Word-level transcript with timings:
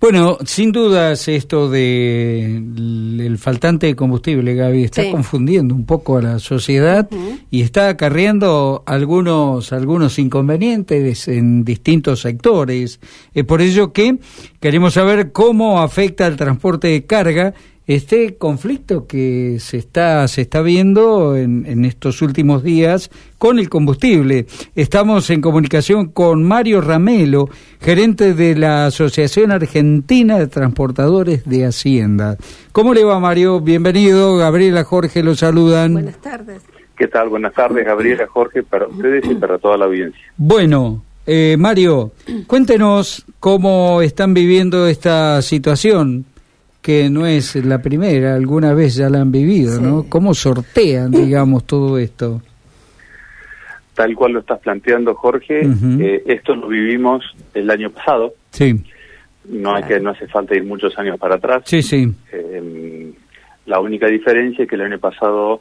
Bueno, 0.00 0.38
sin 0.44 0.70
dudas 0.70 1.26
esto 1.26 1.68
de 1.68 2.54
el 2.54 3.36
faltante 3.36 3.88
de 3.88 3.96
combustible, 3.96 4.54
Gaby, 4.54 4.84
está 4.84 5.10
confundiendo 5.10 5.74
un 5.74 5.86
poco 5.86 6.18
a 6.18 6.22
la 6.22 6.38
sociedad 6.38 7.08
y 7.50 7.62
está 7.62 7.88
acarreando 7.88 8.84
algunos 8.86 9.72
algunos 9.72 10.20
inconvenientes 10.20 11.26
en 11.26 11.64
distintos 11.64 12.20
sectores. 12.20 13.00
Es 13.34 13.44
por 13.44 13.60
ello 13.60 13.92
que 13.92 14.18
queremos 14.60 14.94
saber 14.94 15.32
cómo 15.32 15.80
afecta 15.80 16.28
el 16.28 16.36
transporte 16.36 16.86
de 16.86 17.04
carga 17.04 17.54
este 17.88 18.36
conflicto 18.36 19.06
que 19.06 19.56
se 19.60 19.78
está, 19.78 20.28
se 20.28 20.42
está 20.42 20.60
viendo 20.60 21.36
en, 21.36 21.64
en, 21.66 21.86
estos 21.86 22.20
últimos 22.20 22.62
días 22.62 23.10
con 23.38 23.58
el 23.58 23.70
combustible. 23.70 24.44
Estamos 24.74 25.30
en 25.30 25.40
comunicación 25.40 26.08
con 26.08 26.44
Mario 26.44 26.82
Ramelo, 26.82 27.48
gerente 27.80 28.34
de 28.34 28.54
la 28.54 28.86
Asociación 28.86 29.52
Argentina 29.52 30.38
de 30.38 30.48
Transportadores 30.48 31.46
de 31.46 31.64
Hacienda. 31.64 32.36
¿Cómo 32.72 32.92
le 32.92 33.04
va, 33.04 33.18
Mario? 33.20 33.60
Bienvenido. 33.60 34.36
Gabriela, 34.36 34.84
Jorge, 34.84 35.22
lo 35.22 35.34
saludan. 35.34 35.94
Buenas 35.94 36.20
tardes. 36.20 36.62
¿Qué 36.94 37.08
tal? 37.08 37.30
Buenas 37.30 37.54
tardes, 37.54 37.86
Gabriela, 37.86 38.26
Jorge, 38.26 38.62
para 38.64 38.86
ustedes 38.86 39.24
y 39.30 39.34
para 39.36 39.56
toda 39.56 39.78
la 39.78 39.86
audiencia. 39.86 40.20
Bueno, 40.36 41.04
eh, 41.30 41.56
Mario, 41.58 42.12
cuéntenos 42.46 43.24
cómo 43.38 44.02
están 44.02 44.34
viviendo 44.34 44.86
esta 44.86 45.40
situación 45.42 46.24
que 46.88 47.10
no 47.10 47.26
es 47.26 47.54
la 47.66 47.82
primera, 47.82 48.34
alguna 48.34 48.72
vez 48.72 48.94
ya 48.94 49.10
la 49.10 49.20
han 49.20 49.30
vivido, 49.30 49.78
¿no? 49.78 50.06
¿Cómo 50.08 50.32
sortean, 50.32 51.10
digamos, 51.26 51.66
todo 51.66 51.98
esto? 51.98 52.40
Tal 53.92 54.14
cual 54.14 54.32
lo 54.32 54.40
estás 54.40 54.58
planteando, 54.60 55.14
Jorge, 55.14 55.68
eh, 56.00 56.22
esto 56.24 56.56
lo 56.56 56.66
vivimos 56.68 57.22
el 57.52 57.68
año 57.68 57.90
pasado. 57.90 58.32
Sí. 58.52 58.82
No 59.50 59.74
hay 59.74 59.82
que 59.82 60.00
no 60.00 60.12
hace 60.12 60.28
falta 60.28 60.54
ir 60.54 60.64
muchos 60.64 60.98
años 60.98 61.18
para 61.18 61.34
atrás. 61.34 61.64
Sí, 61.66 61.82
sí. 61.82 62.10
Eh, 62.32 63.12
la 63.66 63.80
única 63.80 64.06
diferencia 64.06 64.62
es 64.62 64.70
que 64.70 64.76
el 64.76 64.80
año 64.80 64.98
pasado 64.98 65.60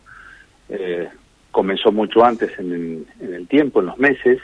eh, 0.69 1.09
comenzó 1.51 1.91
mucho 1.91 2.23
antes 2.23 2.57
en, 2.57 3.05
en 3.19 3.33
el 3.33 3.49
tiempo, 3.49 3.81
en 3.81 3.87
los 3.87 3.97
meses. 3.97 4.39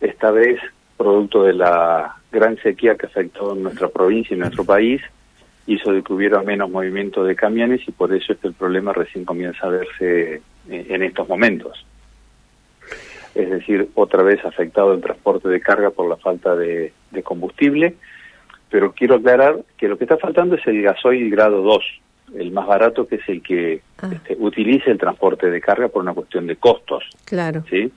Esta 0.00 0.30
vez, 0.30 0.60
producto 0.96 1.42
de 1.42 1.54
la 1.54 2.14
gran 2.30 2.56
sequía 2.58 2.94
que 2.94 3.06
afectó 3.06 3.56
nuestra 3.56 3.88
provincia 3.88 4.36
y 4.36 4.38
nuestro 4.38 4.62
país, 4.62 5.02
hizo 5.68 5.92
de 5.92 6.02
que 6.02 6.12
hubiera 6.14 6.42
menos 6.42 6.70
movimiento 6.70 7.22
de 7.22 7.36
camiones 7.36 7.86
y 7.86 7.92
por 7.92 8.12
eso 8.14 8.32
es 8.32 8.38
que 8.38 8.48
el 8.48 8.54
problema 8.54 8.94
recién 8.94 9.26
comienza 9.26 9.66
a 9.66 9.70
verse 9.70 10.40
eh, 10.70 10.86
en 10.88 11.02
estos 11.02 11.28
momentos. 11.28 11.84
Es 13.34 13.50
decir, 13.50 13.90
otra 13.94 14.22
vez 14.22 14.42
afectado 14.44 14.94
el 14.94 15.02
transporte 15.02 15.48
de 15.48 15.60
carga 15.60 15.90
por 15.90 16.08
la 16.08 16.16
falta 16.16 16.56
de, 16.56 16.92
combustible, 17.22 17.96
pero 18.70 18.92
quiero 18.92 19.16
aclarar 19.16 19.58
que 19.76 19.88
lo 19.88 19.98
que 19.98 20.04
está 20.04 20.16
faltando 20.16 20.56
es 20.56 20.66
el 20.66 20.80
gasoil 20.82 21.30
grado 21.30 21.60
2, 21.60 21.84
el 22.36 22.50
más 22.50 22.66
barato 22.66 23.06
que 23.06 23.16
es 23.16 23.28
el 23.28 23.42
que 23.42 23.82
ah. 23.98 24.08
este, 24.10 24.36
utiliza 24.38 24.90
el 24.90 24.98
transporte 24.98 25.50
de 25.50 25.60
carga 25.60 25.88
por 25.88 26.02
una 26.02 26.14
cuestión 26.14 26.46
de 26.46 26.56
costos. 26.56 27.04
Claro. 27.26 27.62
¿sí? 27.68 27.92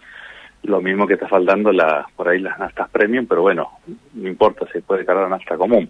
Lo 0.63 0.81
mismo 0.81 1.07
que 1.07 1.13
está 1.13 1.29
faltando 1.29 1.71
la, 1.71 2.05
por 2.17 2.27
ahí 2.27 2.39
las 2.39 2.59
nastas 2.59 2.89
premium, 2.89 3.25
pero 3.27 3.43
bueno, 3.43 3.69
no 4.13 4.27
importa, 4.27 4.67
se 4.73 4.81
puede 4.81 5.05
cargar 5.05 5.29
nafta 5.29 5.55
común. 5.55 5.89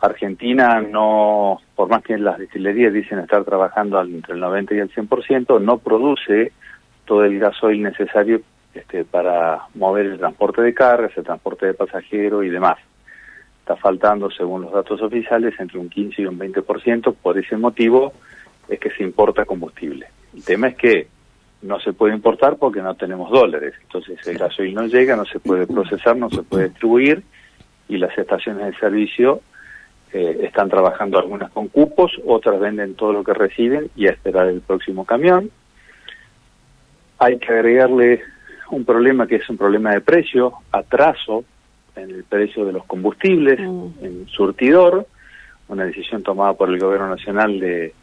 Argentina 0.00 0.80
no, 0.80 1.60
por 1.76 1.88
más 1.88 2.02
que 2.02 2.16
las 2.16 2.38
destilerías 2.38 2.92
dicen 2.92 3.18
estar 3.18 3.44
trabajando 3.44 4.00
entre 4.00 4.34
el 4.34 4.40
90 4.40 4.74
y 4.74 4.78
el 4.78 4.90
100%, 4.90 5.60
no 5.60 5.78
produce 5.78 6.52
todo 7.04 7.24
el 7.24 7.38
gasoil 7.38 7.82
necesario 7.82 8.40
este, 8.72 9.04
para 9.04 9.62
mover 9.74 10.06
el 10.06 10.18
transporte 10.18 10.62
de 10.62 10.72
cargas, 10.72 11.12
el 11.16 11.24
transporte 11.24 11.66
de 11.66 11.74
pasajeros 11.74 12.44
y 12.44 12.48
demás. 12.48 12.78
Está 13.60 13.76
faltando, 13.76 14.30
según 14.30 14.62
los 14.62 14.72
datos 14.72 15.02
oficiales, 15.02 15.54
entre 15.58 15.78
un 15.78 15.90
15 15.90 16.22
y 16.22 16.26
un 16.26 16.38
20%. 16.38 17.14
Por 17.14 17.38
ese 17.38 17.56
motivo 17.56 18.12
es 18.68 18.80
que 18.80 18.90
se 18.90 19.02
importa 19.02 19.44
combustible. 19.44 20.06
El 20.34 20.44
tema 20.44 20.68
es 20.68 20.76
que 20.76 21.08
no 21.62 21.78
se 21.78 21.92
puede 21.92 22.14
importar 22.14 22.56
porque 22.56 22.80
no 22.80 22.94
tenemos 22.94 23.30
dólares. 23.30 23.74
Entonces 23.82 24.26
el 24.26 24.38
gasoil 24.38 24.74
no 24.74 24.86
llega, 24.86 25.14
no 25.14 25.26
se 25.26 25.40
puede 25.40 25.66
procesar, 25.66 26.16
no 26.16 26.30
se 26.30 26.42
puede 26.42 26.68
distribuir 26.68 27.22
y 27.88 27.98
las 27.98 28.16
estaciones 28.16 28.66
de 28.66 28.78
servicio 28.78 29.42
eh, 30.12 30.40
están 30.42 30.68
trabajando 30.68 31.18
algunas 31.18 31.50
con 31.52 31.68
cupos, 31.68 32.12
otras 32.26 32.58
venden 32.58 32.94
todo 32.94 33.12
lo 33.12 33.24
que 33.24 33.34
reciben 33.34 33.90
y 33.96 34.06
a 34.06 34.10
esperar 34.10 34.48
el 34.48 34.60
próximo 34.60 35.04
camión. 35.04 35.50
Hay 37.18 37.38
que 37.38 37.52
agregarle 37.52 38.22
un 38.70 38.84
problema 38.84 39.26
que 39.26 39.36
es 39.36 39.48
un 39.48 39.56
problema 39.56 39.92
de 39.92 40.00
precio, 40.00 40.54
atraso 40.72 41.44
en 41.96 42.10
el 42.10 42.24
precio 42.24 42.64
de 42.64 42.72
los 42.72 42.84
combustibles, 42.86 43.60
mm. 43.60 44.04
en 44.04 44.26
surtidor, 44.28 45.06
una 45.68 45.84
decisión 45.84 46.22
tomada 46.22 46.54
por 46.54 46.68
el 46.70 46.78
gobierno 46.78 47.08
nacional 47.08 47.60
de 47.60 47.94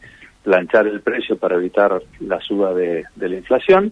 planchar 0.43 0.87
el 0.87 1.01
precio 1.01 1.37
para 1.37 1.55
evitar 1.55 2.01
la 2.21 2.39
suba 2.39 2.73
de, 2.73 3.03
la 3.17 3.35
inflación. 3.35 3.91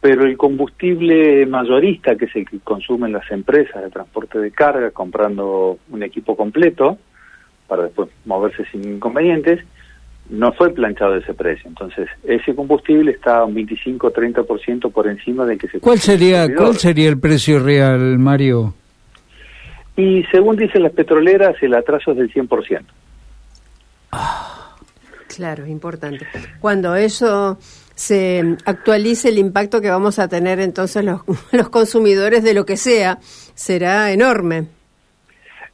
Pero 0.00 0.24
el 0.24 0.36
combustible 0.36 1.44
mayorista, 1.46 2.16
que 2.16 2.24
es 2.24 2.34
el 2.36 2.48
que 2.48 2.58
consumen 2.60 3.12
las 3.12 3.30
empresas 3.30 3.82
de 3.82 3.90
transporte 3.90 4.38
de 4.38 4.50
carga, 4.50 4.90
comprando 4.90 5.78
un 5.90 6.02
equipo 6.02 6.36
completo 6.36 6.98
para 7.68 7.84
después 7.84 8.08
moverse 8.24 8.64
sin 8.72 8.82
inconvenientes, 8.94 9.60
no 10.30 10.52
fue 10.52 10.70
planchado 10.70 11.16
ese 11.16 11.34
precio. 11.34 11.68
Entonces, 11.68 12.08
ese 12.24 12.54
combustible 12.54 13.10
está 13.10 13.44
un 13.44 13.54
25-30% 13.54 14.90
por 14.90 15.06
encima 15.06 15.44
del 15.44 15.58
que 15.58 15.68
se... 15.68 15.80
¿Cuál 15.80 15.98
sería, 15.98 16.46
¿Cuál 16.54 16.76
sería 16.76 17.08
el 17.08 17.18
precio 17.18 17.58
real, 17.58 18.18
Mario? 18.18 18.74
Y 19.96 20.22
según 20.30 20.56
dicen 20.56 20.82
las 20.82 20.92
petroleras, 20.92 21.56
el 21.62 21.74
atraso 21.74 22.12
es 22.12 22.18
del 22.18 22.32
100%. 22.32 22.82
Ah, 24.12 24.49
claro, 25.40 25.66
importante. 25.66 26.26
Cuando 26.60 26.94
eso 26.96 27.56
se 27.94 28.56
actualice 28.66 29.30
el 29.30 29.38
impacto 29.38 29.80
que 29.80 29.88
vamos 29.88 30.18
a 30.18 30.28
tener 30.28 30.60
entonces 30.60 31.02
los, 31.02 31.22
los 31.52 31.70
consumidores 31.70 32.44
de 32.44 32.52
lo 32.52 32.66
que 32.66 32.76
sea 32.76 33.16
será 33.54 34.12
enorme. 34.12 34.66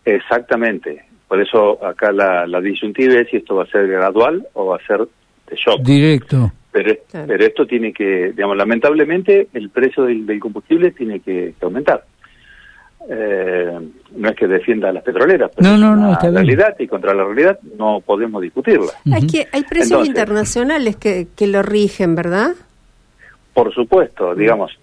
Exactamente. 0.04 1.04
Por 1.26 1.42
eso 1.42 1.84
acá 1.84 2.12
la, 2.12 2.46
la 2.46 2.60
disyuntiva 2.60 3.14
es 3.14 3.28
si 3.28 3.38
esto 3.38 3.56
va 3.56 3.64
a 3.64 3.66
ser 3.66 3.88
gradual 3.88 4.46
o 4.52 4.66
va 4.66 4.76
a 4.76 4.86
ser 4.86 5.00
de 5.00 5.56
shock. 5.56 5.80
Directo. 5.82 6.52
Pero, 6.70 6.94
pero 7.10 7.44
esto 7.44 7.66
tiene 7.66 7.92
que, 7.92 8.32
digamos, 8.36 8.56
lamentablemente 8.56 9.48
el 9.52 9.70
precio 9.70 10.04
del, 10.04 10.26
del 10.26 10.38
combustible 10.38 10.92
tiene 10.92 11.18
que, 11.18 11.54
aumentar. 11.60 12.04
Eh, 13.08 13.78
no 14.16 14.28
es 14.28 14.36
que 14.36 14.48
defienda 14.48 14.88
a 14.88 14.92
las 14.92 15.04
petroleras, 15.04 15.52
pero 15.54 15.76
no, 15.76 15.94
no, 15.94 16.10
la 16.10 16.18
realidad 16.18 16.74
y 16.78 16.88
contra 16.88 17.14
la 17.14 17.22
realidad 17.22 17.58
no 17.78 18.00
podemos 18.00 18.42
discutirla. 18.42 18.92
Hay 19.12 19.26
que 19.26 19.46
hay 19.52 19.62
precios 19.62 20.08
internacionales 20.08 20.96
que, 20.96 21.28
que 21.36 21.46
lo 21.46 21.62
rigen, 21.62 22.16
¿verdad? 22.16 22.54
Por 23.54 23.72
supuesto, 23.72 24.34
digamos, 24.34 24.76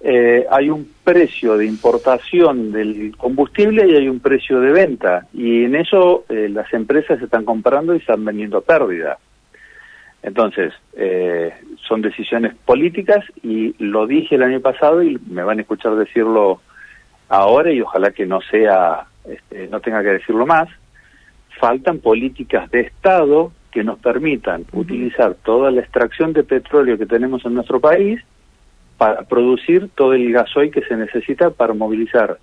eh, 0.00 0.46
hay 0.48 0.70
un 0.70 0.88
precio 1.02 1.56
de 1.56 1.66
importación 1.66 2.70
del 2.70 3.16
combustible 3.16 3.88
y 3.88 3.96
hay 3.96 4.08
un 4.08 4.20
precio 4.20 4.60
de 4.60 4.70
venta 4.70 5.26
y 5.32 5.64
en 5.64 5.74
eso 5.74 6.24
eh, 6.28 6.48
las 6.48 6.72
empresas 6.72 7.20
están 7.20 7.44
comprando 7.44 7.94
y 7.94 7.98
están 7.98 8.24
vendiendo 8.24 8.58
a 8.58 8.60
pérdida. 8.60 9.18
Entonces, 10.22 10.72
eh, 10.96 11.52
son 11.86 12.02
decisiones 12.02 12.54
políticas 12.64 13.24
y 13.42 13.74
lo 13.82 14.06
dije 14.06 14.36
el 14.36 14.42
año 14.42 14.60
pasado 14.60 15.02
y 15.02 15.18
me 15.28 15.42
van 15.42 15.58
a 15.58 15.62
escuchar 15.62 15.96
decirlo 15.96 16.60
ahora 17.28 17.72
y 17.72 17.80
ojalá 17.80 18.10
que 18.10 18.26
no 18.26 18.40
sea, 18.40 19.06
este, 19.24 19.68
no 19.68 19.80
tenga 19.80 20.02
que 20.02 20.10
decirlo 20.10 20.46
más, 20.46 20.68
faltan 21.58 21.98
políticas 21.98 22.70
de 22.70 22.80
Estado 22.80 23.52
que 23.70 23.84
nos 23.84 23.98
permitan 23.98 24.64
utilizar 24.72 25.34
toda 25.34 25.70
la 25.70 25.80
extracción 25.80 26.32
de 26.32 26.44
petróleo 26.44 26.96
que 26.96 27.06
tenemos 27.06 27.44
en 27.44 27.54
nuestro 27.54 27.80
país 27.80 28.20
para 28.96 29.22
producir 29.22 29.90
todo 29.94 30.14
el 30.14 30.32
gasoil 30.32 30.70
que 30.70 30.82
se 30.82 30.96
necesita 30.96 31.50
para 31.50 31.74
movilizar, 31.74 32.38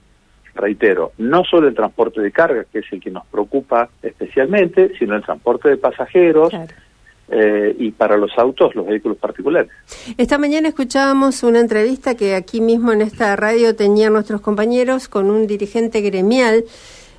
reitero, 0.53 1.11
no 1.17 1.43
solo 1.43 1.67
el 1.67 1.75
transporte 1.75 2.21
de 2.21 2.31
carga, 2.31 2.65
que 2.71 2.79
es 2.79 2.85
el 2.91 3.01
que 3.01 3.11
nos 3.11 3.25
preocupa 3.25 3.89
especialmente, 4.01 4.91
sino 4.97 5.15
el 5.15 5.23
transporte 5.23 5.69
de 5.69 5.77
pasajeros, 5.77 6.53
eh, 7.27 7.75
y 7.79 7.89
para 7.91 8.17
los 8.17 8.31
autos, 8.37 8.75
los 8.75 8.85
vehículos 8.85 9.17
particulares. 9.17 9.71
Esta 10.15 10.37
mañana 10.37 10.67
escuchábamos 10.67 11.41
una 11.41 11.59
entrevista 11.59 12.13
que 12.13 12.35
aquí 12.35 12.61
mismo 12.61 12.91
en 12.91 13.01
esta 13.01 13.35
radio 13.35 13.75
tenían 13.75 14.13
nuestros 14.13 14.41
compañeros 14.41 15.07
con 15.07 15.31
un 15.31 15.47
dirigente 15.47 16.01
gremial 16.01 16.65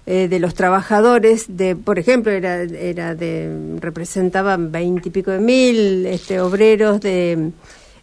eh, 0.07 0.29
de 0.29 0.39
los 0.39 0.55
trabajadores 0.55 1.57
de, 1.57 1.75
por 1.75 1.99
ejemplo, 1.99 2.31
era, 2.31 2.63
era 2.63 3.17
de, 3.17 3.79
representaban 3.81 4.71
veintipico 4.71 5.33
de 5.33 5.41
mil 5.41 6.07
este, 6.07 6.39
obreros 6.39 7.01
de, 7.01 7.51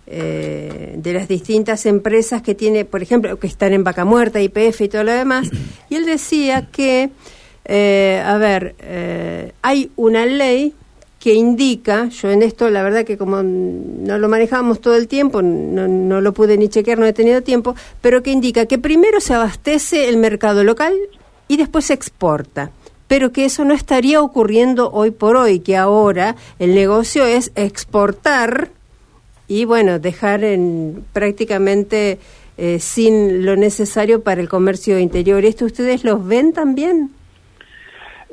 eh, 0.05 0.95
de 0.97 1.13
las 1.13 1.29
distintas 1.29 1.85
empresas 1.85 2.41
que 2.41 2.53
tiene, 2.53 2.83
por 2.83 3.01
ejemplo, 3.01 3.39
que 3.39 3.47
están 3.47 3.71
en 3.71 3.85
Vaca 3.85 4.03
Muerta, 4.03 4.41
IPF 4.41 4.81
y 4.81 4.89
todo 4.89 5.05
lo 5.05 5.13
demás, 5.13 5.49
y 5.89 5.95
él 5.95 6.05
decía 6.05 6.67
que, 6.69 7.11
a 7.65 8.37
ver, 8.37 8.75
hay 9.61 9.89
una 9.95 10.25
ley 10.25 10.73
que 11.23 11.35
indica, 11.35 12.09
yo 12.09 12.31
en 12.31 12.41
esto 12.41 12.69
la 12.69 12.83
verdad 12.83 13.05
que 13.05 13.17
como 13.17 13.41
no 13.43 14.17
lo 14.17 14.27
manejamos 14.27 14.81
todo 14.81 14.97
el 14.97 15.07
tiempo, 15.07 15.41
no, 15.41 15.87
no, 15.87 16.19
lo 16.19 16.33
pude 16.33 16.57
ni 16.57 16.67
chequear, 16.67 16.99
no 16.99 17.05
he 17.05 17.13
tenido 17.13 17.41
tiempo, 17.41 17.75
pero 18.01 18.21
que 18.21 18.31
indica 18.31 18.65
que 18.65 18.77
primero 18.77 19.21
se 19.21 19.33
abastece 19.33 20.09
el 20.09 20.17
mercado 20.17 20.65
local 20.65 20.93
y 21.47 21.55
después 21.55 21.85
se 21.85 21.93
exporta 21.93 22.71
pero 23.07 23.31
que 23.31 23.45
eso 23.45 23.63
no 23.63 23.73
estaría 23.73 24.21
ocurriendo 24.21 24.91
hoy 24.91 25.11
por 25.11 25.37
hoy, 25.37 25.59
que 25.59 25.77
ahora 25.77 26.35
el 26.59 26.75
negocio 26.75 27.25
es 27.25 27.51
exportar 27.55 28.71
y 29.47 29.63
bueno, 29.63 29.99
dejar 29.99 30.43
en 30.43 31.05
prácticamente 31.13 32.17
eh, 32.57 32.79
sin 32.79 33.45
lo 33.45 33.55
necesario 33.55 34.23
para 34.23 34.41
el 34.41 34.49
comercio 34.49 34.99
interior. 34.99 35.45
¿Esto 35.45 35.65
ustedes 35.65 36.03
los 36.03 36.25
ven 36.25 36.51
también? 36.53 37.11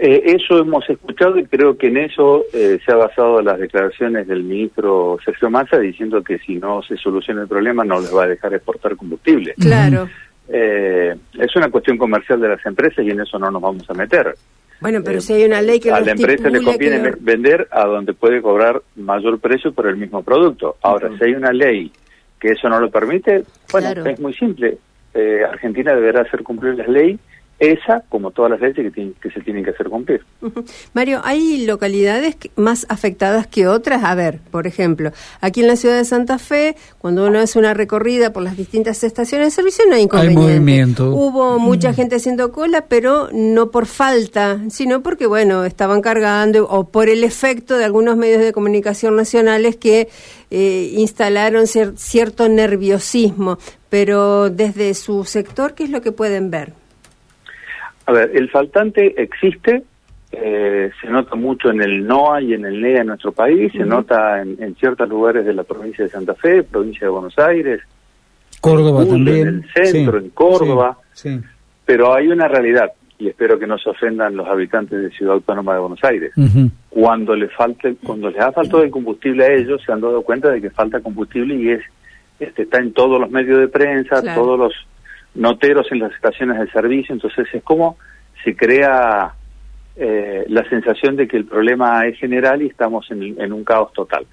Eh, 0.03 0.35
eso 0.37 0.59
hemos 0.59 0.89
escuchado 0.89 1.39
y 1.39 1.45
creo 1.45 1.77
que 1.77 1.89
en 1.89 1.99
eso 1.99 2.45
eh, 2.55 2.79
se 2.85 2.91
ha 2.91 2.97
basado 2.97 3.43
las 3.43 3.59
declaraciones 3.59 4.27
del 4.27 4.45
ministro 4.45 5.19
Sergio 5.23 5.51
Massa 5.51 5.79
diciendo 5.79 6.23
que 6.23 6.39
si 6.39 6.55
no 6.57 6.81
se 6.83 6.97
soluciona 6.97 7.43
el 7.43 7.49
problema 7.49 7.85
no 7.85 8.01
les 8.01 8.15
va 8.15 8.25
a 8.25 8.29
dejar 8.29 8.55
exportar 8.55 8.97
combustible. 8.97 9.55
Claro. 9.61 10.09
es 10.49 11.57
una 11.57 11.71
cuestión 11.71 11.99
comercial 11.99 12.41
de 12.41 12.49
las 12.49 12.65
empresas 12.65 13.05
y 13.05 13.11
en 13.11 13.21
eso 13.21 13.39
no 13.39 13.51
nos 13.51 13.61
vamos 13.61 13.89
a 13.91 13.95
meter. 13.95 14.35
Bueno, 14.81 15.01
pero 15.05 15.21
si 15.21 15.35
hay 15.35 15.45
una 15.45 15.61
ley 15.61 15.79
que 15.79 15.93
a 15.93 16.01
la 16.01 16.13
empresa 16.13 16.49
le 16.49 16.63
conviene 16.63 17.13
vender 17.21 17.69
a 17.71 17.85
donde 17.85 18.15
puede 18.15 18.41
cobrar 18.41 18.81
mayor 18.97 19.39
precio 19.39 19.73
por 19.73 19.87
el 19.87 19.97
mismo 19.97 20.23
producto. 20.23 20.77
Ahora, 20.83 21.11
si 21.19 21.25
hay 21.25 21.35
una 21.35 21.53
ley 21.53 21.93
que 22.41 22.49
eso 22.49 22.69
no 22.71 22.81
lo 22.81 22.91
permite, 22.91 23.45
bueno, 23.71 24.07
es 24.07 24.19
muy 24.19 24.33
simple. 24.33 24.79
Eh, 25.13 25.43
Argentina 25.45 25.95
deberá 25.95 26.23
hacer 26.23 26.43
cumplir 26.43 26.77
la 26.77 26.87
ley 26.87 27.19
esa 27.61 28.03
como 28.09 28.31
todas 28.31 28.53
las 28.53 28.61
leyes 28.61 28.93
que, 28.93 29.13
que 29.21 29.31
se 29.31 29.41
tienen 29.41 29.63
que 29.63 29.71
hacer 29.71 29.89
cumplir. 29.89 30.25
Mario, 30.95 31.21
¿hay 31.25 31.67
localidades 31.67 32.37
más 32.57 32.87
afectadas 32.89 33.47
que 33.47 33.69
otras? 33.69 34.03
A 34.03 34.15
ver, 34.15 34.41
por 34.51 34.67
ejemplo, 34.67 35.13
aquí 35.43 35.61
en 35.61 35.67
la 35.67 35.77
ciudad 35.77 35.97
de 35.97 36.07
Santa 36.07 36.39
Fe, 36.39 36.75
cuando 36.99 37.27
uno 37.27 37.39
hace 37.39 37.59
una 37.59 37.75
recorrida 37.75 38.33
por 38.33 38.43
las 38.43 38.57
distintas 38.57 39.05
estaciones 39.05 39.49
de 39.49 39.51
servicio, 39.51 39.85
no 39.89 39.95
hay 39.95 40.03
inconveniente. 40.03 40.41
Hay 40.41 40.49
movimiento. 40.49 41.11
Hubo 41.11 41.59
mucha 41.59 41.93
gente 41.93 42.17
haciendo 42.17 42.51
cola, 42.51 42.87
pero 42.89 43.29
no 43.33 43.71
por 43.71 43.85
falta, 43.85 44.59
sino 44.71 45.03
porque, 45.03 45.27
bueno, 45.27 45.67
estaban 45.67 46.01
cargando 46.01 46.67
o 46.67 46.89
por 46.89 47.11
el 47.11 47.25
efecto 47.25 47.77
de 47.77 47.85
algunos 47.85 48.17
medios 48.17 48.43
de 48.43 48.53
comunicación 48.53 49.17
nacionales 49.17 49.77
que 49.77 50.09
eh, 50.51 50.93
instalaron 50.97 51.67
cierto 51.67 52.49
nerviosismo. 52.49 53.59
Pero 53.91 54.49
desde 54.49 54.95
su 54.95 55.25
sector, 55.25 55.75
¿qué 55.75 55.85
es 55.85 55.91
lo 55.91 56.01
que 56.01 56.13
pueden 56.13 56.51
ver? 56.51 56.80
A 58.07 58.13
ver, 58.13 58.31
el 58.35 58.51
faltante 58.51 59.21
existe, 59.23 59.83
eh, 60.33 60.91
se 61.01 61.09
nota 61.09 61.35
mucho 61.35 61.71
en 61.71 61.83
el 61.83 62.07
NOA 62.07 62.43
y 62.43 62.55
en 62.55 62.65
el 62.65 62.81
NEA 62.81 63.01
en 63.01 63.09
nuestro 63.09 63.33
país, 63.33 63.73
se 63.73 63.85
nota 63.85 64.41
en, 64.41 64.75
ciertos 64.77 65.09
lugares 65.09 65.45
de 65.45 65.55
la 65.55 65.65
provincia 65.65 66.05
de 66.05 66.11
Santa 66.11 66.35
Fe, 66.35 66.63
provincia 66.63 67.07
de 67.07 67.11
Buenos 67.11 67.39
Aires, 67.39 67.81
Córdoba 68.61 69.07
también, 69.07 69.49
en 69.49 69.65
el 69.77 69.93
centro, 69.93 70.19
en 70.19 70.31
Córdoba, 70.31 70.99
pero 71.85 72.15
hay 72.15 72.29
una 72.29 72.47
realidad 72.47 72.93
y 73.21 73.29
espero 73.29 73.59
que 73.59 73.67
no 73.67 73.79
se 73.79 73.91
ofendan 73.91 74.35
los 74.35 74.49
habitantes 74.49 75.01
de 75.01 75.11
Ciudad 75.11 75.35
Autónoma 75.35 75.75
de 75.75 75.81
Buenos 75.81 76.03
Aires. 76.03 76.33
Cuando 76.89 77.37
le 77.37 77.49
falte, 77.49 77.97
cuando 78.03 78.31
les 78.31 78.41
ha 78.41 78.51
faltado 78.51 78.83
el 78.83 78.91
combustible 78.91 79.45
a 79.45 79.53
ellos, 79.53 79.83
se 79.85 79.93
han 79.93 80.01
dado 80.01 80.23
cuenta 80.23 80.49
de 80.51 80.63
que 80.63 80.71
falta 80.71 81.01
combustible 81.01 81.55
y 81.55 81.71
es 81.71 81.83
este 82.41 82.63
está 82.63 82.79
en 82.79 82.95
todos 82.95 83.21
los 83.21 83.31
medios 83.31 83.59
de 83.61 83.69
prensa, 83.69 84.23
todos 84.35 84.59
los 84.59 84.73
noteros 85.35 85.87
en 85.93 86.01
las 86.01 86.13
estaciones 86.13 86.59
de 86.59 86.71
servicio, 86.71 87.15
entonces 87.15 87.47
es 87.53 87.63
como 87.63 87.97
se 88.43 88.57
crea 88.57 89.35
eh, 89.97 90.45
la 90.49 90.69
sensación 90.69 91.17
de 91.17 91.29
que 91.29 91.37
el 91.37 91.45
problema 91.45 92.07
es 92.07 92.19
general 92.19 92.63
y 92.63 92.67
estamos 92.67 93.11
en, 93.11 93.53
un 93.53 93.65
caos 93.65 93.93
total. 93.93 94.27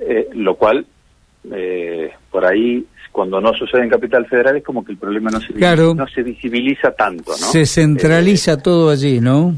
Eh, 0.00 0.28
lo 0.34 0.56
cual, 0.56 0.86
eh, 1.50 2.12
por 2.30 2.44
ahí, 2.44 2.84
cuando 3.10 3.40
no 3.40 3.52
sucede 3.54 3.82
en 3.82 3.88
Capital 3.88 4.26
Federal, 4.26 4.56
es 4.56 4.64
como 4.64 4.84
que 4.84 4.92
el 4.92 4.98
problema 4.98 5.30
no 5.30 5.40
se, 5.40 5.54
no 5.94 6.06
se 6.06 6.22
visibiliza 6.22 6.92
tanto. 6.92 7.30
¿no? 7.30 7.36
Se 7.36 7.66
centraliza 7.66 8.62
todo 8.62 8.90
allí, 8.90 9.20
¿no? 9.20 9.54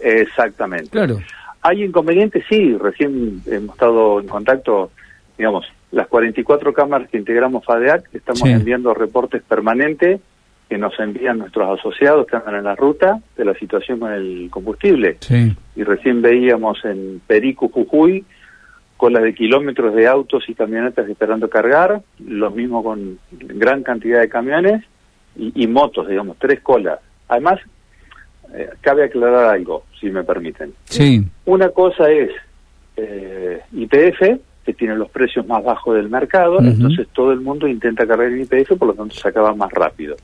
Exactamente. 0.00 0.90
Claro. 0.90 1.18
¿Hay 1.62 1.82
inconvenientes? 1.82 2.44
Sí, 2.48 2.76
recién 2.76 3.42
hemos 3.46 3.74
estado 3.74 4.20
en 4.20 4.28
contacto, 4.28 4.90
digamos, 5.36 5.66
las 5.94 6.08
44 6.08 6.72
cámaras 6.72 7.08
que 7.08 7.18
integramos 7.18 7.64
FADEAC, 7.64 8.12
estamos 8.14 8.42
enviando 8.42 8.92
reportes 8.94 9.42
permanentes 9.42 10.20
que 10.68 10.76
nos 10.76 10.98
envían 10.98 11.38
nuestros 11.38 11.78
asociados 11.78 12.26
que 12.26 12.36
andan 12.36 12.56
en 12.56 12.64
la 12.64 12.74
ruta 12.74 13.20
de 13.36 13.44
la 13.44 13.54
situación 13.54 14.00
con 14.00 14.12
el 14.12 14.48
combustible. 14.50 15.18
Y 15.76 15.84
recién 15.84 16.20
veíamos 16.20 16.84
en 16.84 17.20
Perico, 17.24 17.68
Jujuy, 17.68 18.24
colas 18.96 19.22
de 19.22 19.34
kilómetros 19.34 19.94
de 19.94 20.08
autos 20.08 20.48
y 20.48 20.54
camionetas 20.54 21.08
esperando 21.08 21.48
cargar, 21.48 22.02
lo 22.18 22.50
mismo 22.50 22.82
con 22.82 23.20
gran 23.30 23.84
cantidad 23.84 24.20
de 24.20 24.28
camiones 24.28 24.82
y, 25.36 25.66
motos, 25.68 26.08
digamos, 26.08 26.38
tres 26.40 26.60
colas. 26.60 26.98
Además, 27.28 27.60
eh, 28.52 28.70
cabe 28.80 29.04
aclarar 29.04 29.54
algo, 29.54 29.84
si 30.00 30.10
me 30.10 30.24
permiten. 30.24 30.72
Sí. 30.86 31.24
Una 31.44 31.68
cosa 31.68 32.10
es 32.10 32.30
eh, 32.96 33.60
IPF, 33.72 34.40
que 34.64 34.72
tiene 34.72 34.96
los 34.96 35.10
precios 35.10 35.46
más 35.46 35.62
bajos 35.62 35.96
del 35.96 36.08
mercado, 36.08 36.58
entonces 36.60 37.06
todo 37.12 37.32
el 37.32 37.40
mundo 37.40 37.68
intenta 37.68 38.06
cargar 38.06 38.28
en 38.28 38.40
IPF, 38.42 38.78
por 38.78 38.88
lo 38.88 38.94
tanto 38.94 39.14
se 39.14 39.28
acaba 39.28 39.54
más 39.54 39.70
rápido. 39.72 40.16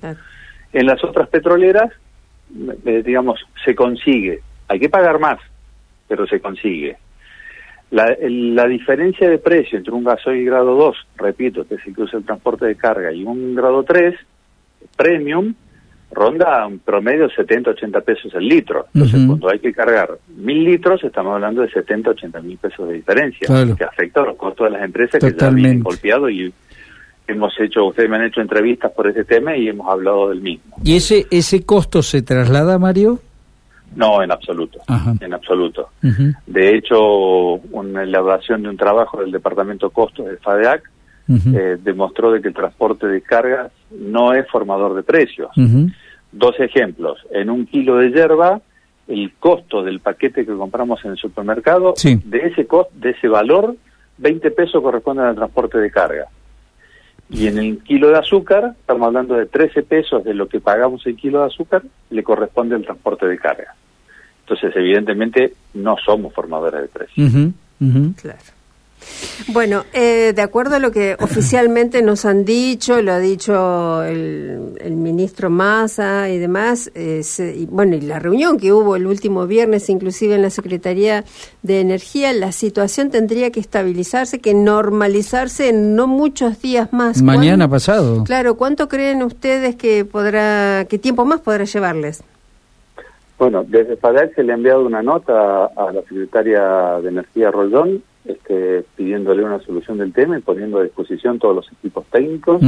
En 0.73 0.87
las 0.87 1.03
otras 1.05 1.29
petroleras, 1.29 1.93
eh, 2.85 3.03
digamos, 3.05 3.41
se 3.65 3.75
consigue, 3.75 4.41
hay 4.69 4.81
que 4.81 4.89
pagar 4.89 5.19
más, 5.19 5.39
pero 6.09 6.27
se 6.27 6.41
consigue. 6.41 6.97
La, 7.91 8.17
la 8.21 8.67
diferencia 8.67 9.29
de 9.29 9.39
precio 9.39 9.79
entre 9.79 9.93
un 9.93 10.05
gasoil 10.05 10.45
grado 10.45 10.75
2, 10.77 10.97
repito, 11.17 11.67
que 11.67 11.75
es 11.75 11.87
el 11.87 11.95
que 11.95 12.03
usa 12.03 12.19
el 12.19 12.25
transporte 12.25 12.67
de 12.67 12.77
carga, 12.77 13.13
y 13.13 13.25
un 13.25 13.55
grado 13.55 13.83
3, 13.83 14.15
premium, 14.97 15.55
ronda 16.13 16.67
un 16.67 16.79
promedio 16.81 17.29
70, 17.31 17.71
80 17.71 18.01
pesos 18.01 18.35
el 18.35 18.49
litro. 18.49 18.87
Entonces, 18.95 19.27
cuando 19.27 19.49
hay 19.49 19.59
que 19.59 19.73
cargar 19.73 20.19
mil 20.37 20.65
litros, 20.65 21.03
estamos 21.05 21.35
hablando 21.35 21.63
de 21.63 21.71
70, 21.71 22.11
80 22.11 22.41
mil 22.41 22.59
pesos 22.59 22.89
de 22.89 22.95
diferencia, 22.95 23.47
que 23.77 23.85
afecta 23.85 24.23
a 24.23 24.27
los 24.27 24.37
costos 24.37 24.67
de 24.67 24.71
las 24.71 24.85
empresas 24.85 25.21
que 25.21 25.35
ya 25.39 25.51
vienen 25.51 25.83
golpeados 25.83 26.31
y 26.31 26.53
hemos 27.29 27.53
hecho, 27.61 27.87
ustedes 27.87 28.11
me 28.11 28.17
han 28.17 28.25
hecho 28.25 28.41
entrevistas 28.41 28.91
por 28.93 29.07
ese 29.07 29.25
tema 29.25 29.57
y 29.57 29.69
hemos 29.69 29.89
hablado 29.89 30.31
del 30.31 30.41
mismo. 30.41 30.77
¿Y 30.83 30.97
ese, 30.97 31.27
ese 31.31 31.65
costo 31.65 32.03
se 32.03 32.23
traslada, 32.23 32.79
Mario? 32.79 33.21
No, 33.95 34.23
en 34.23 34.31
absoluto, 34.31 34.79
en 35.21 35.35
absoluto. 35.35 35.91
De 36.47 36.77
hecho, 36.77 37.55
una 37.73 38.05
elaboración 38.05 38.63
de 38.63 38.69
un 38.69 38.77
trabajo 38.77 39.21
del 39.21 39.33
Departamento 39.33 39.91
Costos 39.91 40.27
del 40.27 40.39
FADEAC 40.39 40.89
eh, 41.31 41.79
demostró 41.83 42.33
de 42.33 42.43
que 42.43 42.49
el 42.49 42.55
transporte 42.55 43.07
de 43.07 43.23
cargas 43.23 43.71
no 43.91 44.35
es 44.35 44.49
formador 44.49 44.95
de 44.95 45.03
precios. 45.03 45.51
Dos 46.33 46.59
ejemplos. 46.59 47.19
En 47.31 47.51
un 47.51 47.67
kilo 47.67 47.97
de 47.97 48.11
hierba, 48.11 48.61
el 49.09 49.33
costo 49.39 49.83
del 49.83 50.01
paquete 50.01 50.45
que 50.45 50.55
compramos 50.55 51.05
en 51.05 51.13
el 51.13 51.17
supermercado, 51.17 51.95
de 52.03 52.39
ese 52.39 52.67
costo, 52.67 52.93
de 52.95 53.11
ese 53.11 53.29
valor, 53.29 53.77
20 54.19 54.51
pesos 54.51 54.83
corresponden 54.83 55.27
al 55.27 55.35
transporte 55.37 55.79
de 55.79 55.91
carga. 55.91 56.27
Y 57.29 57.47
en 57.47 57.59
el 57.59 57.79
kilo 57.79 58.09
de 58.09 58.19
azúcar, 58.19 58.75
estamos 58.81 59.07
hablando 59.07 59.35
de 59.35 59.47
13 59.47 59.85
pesos 59.85 60.25
de 60.25 60.35
lo 60.35 60.49
que 60.49 60.61
pagamos 60.61 61.07
el 61.07 61.17
kilo 61.17 61.41
de 61.41 61.47
azúcar, 61.47 61.83
le 62.11 62.23
corresponde 62.25 62.75
el 62.75 62.85
transporte 62.85 63.27
de 63.27 63.39
carga. 63.39 63.75
Entonces, 64.43 64.73
evidentemente, 64.75 65.55
no 65.75 65.97
somos 66.05 66.35
formadores 66.35 66.83
de 66.83 66.89
precios. 66.89 67.33
Claro. 68.21 68.60
Bueno, 69.49 69.85
eh, 69.93 70.33
de 70.35 70.43
acuerdo 70.43 70.77
a 70.77 70.79
lo 70.79 70.91
que 70.91 71.17
oficialmente 71.21 72.03
nos 72.03 72.25
han 72.25 72.45
dicho, 72.45 73.01
lo 73.03 73.13
ha 73.13 73.19
dicho 73.19 74.03
el, 74.03 74.97
ministro 74.97 75.51
Massa 75.51 76.29
y 76.29 76.39
demás, 76.39 76.91
eh, 76.95 77.23
y, 77.57 77.67
bueno, 77.67 77.97
y 77.97 78.01
la 78.01 78.19
reunión 78.19 78.59
que 78.59 78.73
hubo 78.73 78.97
el 78.97 79.07
último 79.07 79.47
viernes, 79.47 79.89
inclusive 79.89 80.35
en 80.35 80.43
la 80.43 80.51
Secretaría 80.51 81.25
de 81.63 81.81
Energía, 81.81 82.33
la 82.33 82.53
situación 82.53 83.11
tendría 83.11 83.51
que 83.51 83.61
estabilizarse, 83.61 84.41
que 84.41 84.55
normalizarse 84.55 85.71
en 85.71 85.97
no 85.97 86.07
muchos 86.07 86.61
días 86.61 86.93
más. 86.93 87.23
Mañana 87.23 87.69
pasado. 87.69 88.25
Claro, 88.25 88.57
¿cuánto 88.57 88.89
creen 88.89 89.23
ustedes 89.23 89.77
que 89.77 90.05
podrá, 90.05 90.87
qué 90.89 90.99
tiempo 90.99 91.25
más 91.25 91.41
podrá 91.41 91.65
llevarles? 91.65 92.23
Bueno, 93.39 93.65
desde 93.67 93.97
FADEC 93.97 94.35
se 94.35 94.43
le 94.43 94.53
ha 94.53 94.57
enviado 94.57 94.85
una 94.85 95.03
nota 95.03 95.65
a 95.65 95.93
la 95.93 96.03
secretaria 96.03 97.01
de 97.03 97.09
Energía 97.09 97.51
Roldón 97.51 98.03
este, 98.25 98.85
pidiéndole 98.97 99.45
una 99.45 99.61
solución 99.61 99.99
del 99.99 100.13
tema 100.13 100.39
y 100.39 100.43
poniendo 100.43 100.79
a 100.79 100.83
disposición 100.83 101.39
todos 101.39 101.57
los 101.57 101.73
equipos 101.73 102.05
técnicos 102.11 102.63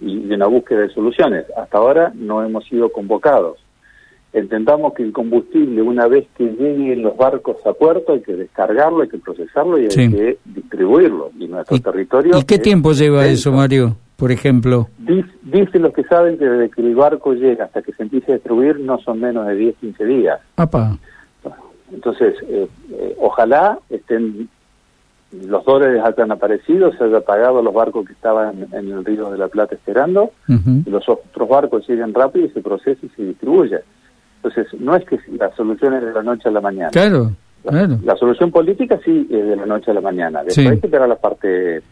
y 0.00 0.20
de 0.20 0.34
una 0.34 0.46
búsqueda 0.46 0.80
de 0.80 0.90
soluciones. 0.90 1.46
Hasta 1.56 1.78
ahora 1.78 2.12
no 2.14 2.42
hemos 2.42 2.64
sido 2.64 2.90
convocados. 2.90 3.58
Entendamos 4.32 4.94
que 4.94 5.04
el 5.04 5.12
combustible, 5.12 5.80
una 5.80 6.08
vez 6.08 6.26
que 6.36 6.44
llegue 6.44 6.96
los 6.96 7.16
barcos 7.16 7.56
a 7.64 7.72
puerto, 7.72 8.14
hay 8.14 8.20
que 8.20 8.34
descargarlo, 8.34 9.02
hay 9.02 9.08
que 9.08 9.18
procesarlo 9.18 9.78
y 9.78 9.82
hay 9.82 10.10
que 10.10 10.38
distribuirlo. 10.44 11.30
Y 11.38 11.46
nuestro 11.46 11.78
territorio. 11.78 12.36
¿Y 12.38 12.42
qué 12.42 12.58
tiempo 12.58 12.92
lleva 12.92 13.26
eso, 13.26 13.52
Mario? 13.52 13.96
Por 14.16 14.32
ejemplo. 14.32 14.88
dicen 15.42 15.82
los 15.82 15.92
que 15.92 16.02
saben 16.04 16.36
que 16.36 16.46
desde 16.46 16.70
que 16.70 16.80
el 16.80 16.96
barco 16.96 17.32
llega 17.34 17.66
hasta 17.66 17.82
que 17.82 17.92
se 17.92 18.02
empiece 18.02 18.32
a 18.32 18.34
distribuir 18.34 18.80
no 18.80 18.98
son 18.98 19.20
menos 19.20 19.46
de 19.46 19.54
10, 19.54 19.76
15 19.76 20.04
días. 20.04 20.40
Apa. 20.56 20.98
Entonces, 21.92 22.34
eh, 22.48 22.66
eh, 22.90 23.16
ojalá 23.20 23.78
estén 23.88 24.48
los 25.46 25.64
dólares 25.64 26.02
hayan 26.04 26.32
aparecido, 26.32 26.92
se 26.92 27.04
haya 27.04 27.20
pagado 27.20 27.62
los 27.62 27.74
barcos 27.74 28.06
que 28.06 28.12
estaban 28.12 28.66
en 28.72 28.92
el 28.92 29.04
río 29.04 29.30
de 29.30 29.38
la 29.38 29.48
Plata 29.48 29.74
esperando, 29.74 30.30
y 30.48 30.90
los 30.90 31.08
otros 31.08 31.48
barcos 31.48 31.86
lleguen 31.88 32.14
rápido 32.14 32.46
y 32.46 32.50
se 32.50 32.60
procese 32.60 33.06
y 33.06 33.08
se 33.10 33.22
distribuya. 33.24 33.80
Entonces, 34.36 34.66
no 34.78 34.94
es 34.94 35.04
que 35.06 35.18
la 35.38 35.54
solución 35.56 35.94
es 35.94 36.02
de 36.04 36.12
la 36.12 36.22
noche 36.22 36.48
a 36.48 36.52
la 36.52 36.60
mañana. 36.60 36.90
Claro, 36.90 37.32
la, 37.64 37.70
claro. 37.70 37.98
La 38.04 38.16
solución 38.16 38.50
política 38.50 39.00
sí 39.04 39.26
es 39.30 39.46
de 39.46 39.56
la 39.56 39.66
noche 39.66 39.90
a 39.90 39.94
la 39.94 40.00
mañana. 40.02 40.44
Después 40.44 40.66
hay 40.66 40.80
que 40.80 40.86
esperar 40.86 41.08
la 41.08 41.16
parte... 41.16 41.82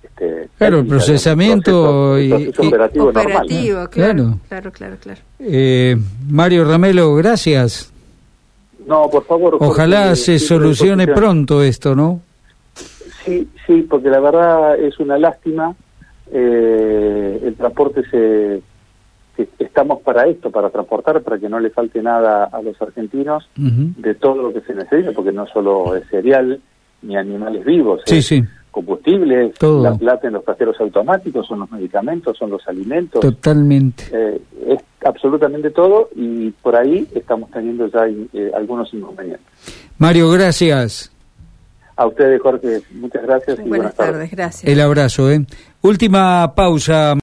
Este, 0.00 0.48
claro, 0.56 0.78
el 0.78 0.86
procesamiento 0.86 2.18
y, 2.20 2.32
operativo, 2.32 3.08
operativo 3.08 3.88
claro, 3.90 4.38
claro, 4.48 4.70
claro, 4.70 4.96
claro. 5.00 5.20
Eh, 5.40 5.96
Mario 6.28 6.64
Ramelo, 6.64 7.14
gracias. 7.16 7.92
No, 8.86 9.10
por 9.10 9.24
favor. 9.24 9.56
Ojalá 9.60 10.14
se 10.14 10.38
solucione 10.38 11.08
pronto 11.08 11.62
esto, 11.62 11.94
¿no? 11.94 12.20
Sí, 13.28 13.48
sí, 13.66 13.82
porque 13.82 14.08
la 14.08 14.20
verdad 14.20 14.78
es 14.78 14.98
una 14.98 15.18
lástima. 15.18 15.74
Eh, 16.30 17.40
el 17.44 17.54
transporte 17.54 18.02
se, 18.10 18.62
estamos 19.58 20.00
para 20.00 20.26
esto, 20.26 20.50
para 20.50 20.70
transportar, 20.70 21.22
para 21.22 21.38
que 21.38 21.48
no 21.48 21.60
le 21.60 21.70
falte 21.70 22.02
nada 22.02 22.44
a 22.44 22.62
los 22.62 22.80
argentinos 22.80 23.48
de 23.54 24.14
todo 24.14 24.42
lo 24.42 24.52
que 24.52 24.60
se 24.62 24.74
necesita, 24.74 25.12
porque 25.12 25.32
no 25.32 25.46
solo 25.46 25.94
es 25.94 26.06
cereal 26.08 26.60
ni 27.02 27.16
animales 27.16 27.64
vivos, 27.64 28.02
sí, 28.06 28.20
sí. 28.20 28.44
combustible, 28.70 29.52
la 29.60 29.94
plata 29.94 30.26
en 30.26 30.34
los 30.34 30.44
cajeros 30.44 30.80
automáticos, 30.80 31.46
son 31.46 31.60
los 31.60 31.70
medicamentos, 31.70 32.36
son 32.36 32.50
los 32.50 32.66
alimentos. 32.66 33.20
Totalmente. 33.20 34.04
Eh, 34.10 34.40
es 34.66 34.80
absolutamente 35.04 35.70
todo 35.70 36.08
y 36.16 36.50
por 36.50 36.74
ahí 36.74 37.06
estamos 37.14 37.50
teniendo 37.50 37.86
ya 37.86 38.08
eh, 38.08 38.50
algunos 38.54 38.92
inconvenientes. 38.92 39.46
Mario, 39.98 40.30
gracias. 40.30 41.12
A 41.98 42.06
ustedes, 42.06 42.40
Jorge, 42.40 42.80
muchas 42.92 43.22
gracias. 43.24 43.58
y 43.58 43.68
buenas, 43.68 43.92
tardes, 43.92 44.30
gracias. 44.30 44.72
El 44.72 44.80
abrazo, 44.80 45.32
¿eh? 45.32 45.44
Última 45.82 46.54
pausa. 46.54 47.16